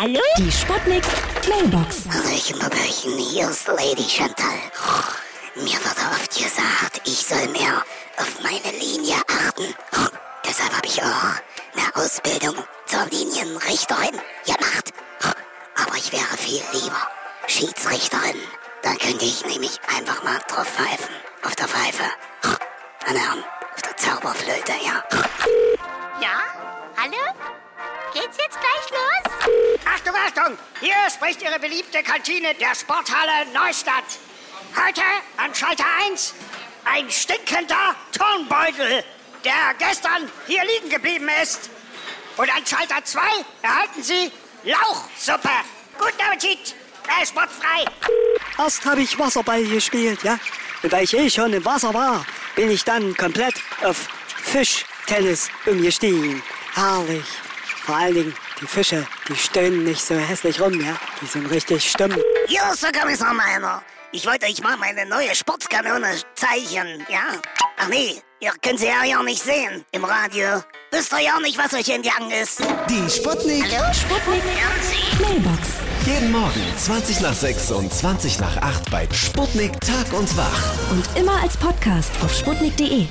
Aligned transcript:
Hallo? 0.00 0.18
Die 0.38 0.50
Sputnik 0.50 1.04
Mailbox. 1.46 2.06
Hallöchen, 2.10 2.58
Popöchen, 2.58 3.18
hier 3.18 3.50
ist 3.50 3.68
Lady 3.68 4.08
Chantal. 4.08 4.58
Mir 5.56 5.76
wurde 5.76 6.00
oft 6.12 6.30
gesagt, 6.32 7.02
ich 7.04 7.18
soll 7.18 7.46
mehr 7.48 7.84
auf 8.16 8.42
meine 8.42 8.78
Linie 8.78 9.16
achten. 9.28 9.74
Deshalb 10.42 10.74
habe 10.74 10.86
ich 10.86 11.02
auch 11.02 11.34
eine 11.74 11.94
Ausbildung 12.02 12.54
zur 12.86 13.04
Linienrichterin 13.10 14.18
gemacht. 14.46 14.94
Aber 15.76 15.96
ich 15.96 16.10
wäre 16.10 16.34
viel 16.38 16.62
lieber 16.72 17.06
Schiedsrichterin. 17.46 18.40
Dann 18.80 18.96
könnte 18.96 19.26
ich 19.26 19.44
nämlich 19.44 19.78
einfach 19.94 20.22
mal 20.22 20.38
drauf 20.48 20.66
pfeifen. 20.66 21.14
Auf 21.44 21.54
der 21.56 21.68
Pfeife. 21.68 22.04
Nein, 23.06 23.44
auf 23.74 23.82
der 23.82 23.96
Zauberflöte, 23.98 24.72
ja. 24.82 25.04
Ja? 26.22 26.40
Hallo? 26.96 27.34
Geht's 28.14 28.38
jetzt 28.38 28.58
gleich 28.58 28.90
los? 28.92 29.19
Achtung! 30.30 30.56
Hier 30.80 30.94
spricht 31.12 31.42
Ihre 31.42 31.58
beliebte 31.58 32.02
Kantine 32.02 32.54
der 32.54 32.74
Sporthalle 32.74 33.46
Neustadt. 33.52 34.04
Heute 34.76 35.02
an 35.36 35.54
Schalter 35.54 35.84
1 36.08 36.34
ein 36.84 37.10
stinkender 37.10 37.96
Turnbeutel, 38.12 39.04
der 39.44 39.74
gestern 39.78 40.30
hier 40.46 40.62
liegen 40.64 40.90
geblieben 40.90 41.28
ist. 41.42 41.70
Und 42.36 42.54
an 42.54 42.64
Schalter 42.64 43.02
2 43.02 43.20
erhalten 43.62 44.02
Sie 44.02 44.30
Lauchsuppe. 44.64 45.50
Guten 45.98 46.20
Appetit! 46.22 46.74
Äh, 47.08 47.26
sportfrei. 47.26 47.84
Erst 48.58 48.84
habe 48.84 49.02
ich 49.02 49.18
Wasserball 49.18 49.64
gespielt, 49.64 50.22
ja. 50.22 50.38
Und 50.82 50.92
weil 50.92 51.04
ich 51.04 51.16
eh 51.16 51.28
schon 51.28 51.52
im 51.52 51.64
Wasser 51.64 51.92
war, 51.92 52.24
bin 52.54 52.70
ich 52.70 52.84
dann 52.84 53.16
komplett 53.16 53.54
auf 53.82 54.06
Fischtennis 54.42 55.48
umgestiegen. 55.66 56.42
Herrlich. 56.74 57.26
Vor 57.84 57.96
allen 57.96 58.14
Dingen 58.14 58.34
die 58.60 58.66
Fische, 58.66 59.06
die 59.28 59.36
stöhnen 59.36 59.84
nicht 59.84 60.04
so 60.04 60.14
hässlich 60.14 60.60
rum, 60.60 60.80
ja. 60.80 60.96
Die 61.20 61.26
sind 61.26 61.50
richtig 61.50 61.90
stumm. 61.90 62.12
Ist 62.12 62.82
der 62.82 62.92
Kommissar 62.92 63.34
Meiner. 63.34 63.82
Ich 64.12 64.26
wollte 64.26 64.46
euch 64.46 64.60
mal 64.60 64.76
meine 64.76 65.06
neue 65.06 65.34
Sportskanone 65.34 66.14
zeichnen, 66.34 67.06
ja? 67.08 67.40
Ach 67.78 67.88
nee, 67.88 68.20
ihr 68.40 68.52
könnt 68.60 68.80
sie 68.80 68.86
ja 68.86 69.04
ja 69.04 69.22
nicht 69.22 69.42
sehen 69.42 69.84
im 69.92 70.04
Radio. 70.04 70.62
Wisst 70.90 71.12
ihr 71.12 71.20
ja 71.20 71.38
nicht, 71.40 71.56
was 71.56 71.72
euch 71.74 71.88
entgangen 71.88 72.30
ist. 72.30 72.60
Die 72.88 73.08
Sputnik. 73.08 73.64
Sputnik 73.94 74.42
Mailbox. 75.20 75.68
Jeden 76.06 76.32
Morgen 76.32 76.62
20 76.76 77.20
nach 77.20 77.34
6 77.34 77.70
und 77.70 77.92
20 77.92 78.40
nach 78.40 78.56
8 78.56 78.90
bei 78.90 79.08
Sputnik 79.12 79.72
Tag 79.80 80.12
und 80.12 80.36
Wach. 80.36 80.90
Und 80.90 81.04
immer 81.16 81.40
als 81.42 81.56
Podcast 81.56 82.10
auf 82.22 82.34
sputnik.de. 82.34 83.06